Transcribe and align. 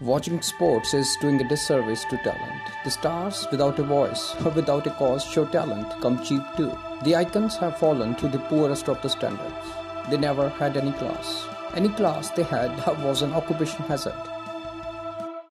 Watching 0.00 0.40
sports 0.42 0.94
is 0.94 1.16
doing 1.20 1.40
a 1.40 1.48
disservice 1.48 2.04
to 2.04 2.18
talent. 2.18 2.62
The 2.84 2.90
stars 2.92 3.48
without 3.50 3.80
a 3.80 3.82
voice 3.82 4.32
or 4.44 4.50
without 4.58 4.86
a 4.86 4.90
cause 4.90 5.24
show 5.24 5.44
talent 5.44 5.90
come 6.00 6.22
cheap 6.22 6.42
too. 6.56 6.70
The 7.02 7.16
icons 7.16 7.56
have 7.56 7.78
fallen 7.78 8.14
to 8.14 8.28
the 8.28 8.38
poorest 8.38 8.88
of 8.88 9.02
the 9.02 9.08
standards. 9.08 9.66
They 10.08 10.16
never 10.16 10.50
had 10.50 10.76
any 10.76 10.92
class. 10.92 11.48
Any 11.74 11.88
class 11.88 12.30
they 12.30 12.44
had 12.44 12.70
was 13.02 13.22
an 13.22 13.32
occupation 13.32 13.82
hazard. 13.86 14.14